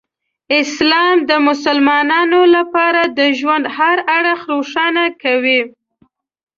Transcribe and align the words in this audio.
اسلام 0.61 1.15
د 1.29 1.31
مسلمانانو 1.47 2.41
لپاره 2.55 3.01
د 3.17 3.19
ژوند 3.39 3.65
هر 3.77 3.97
اړخ 4.17 4.39
روښانه 4.53 5.05
کوي. 5.23 5.61